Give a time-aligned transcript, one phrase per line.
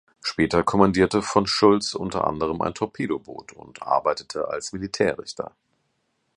[0.23, 5.55] Später kommandierte von Schoultz unter anderem ein Torpedoboot und arbeitete als Militärrichter.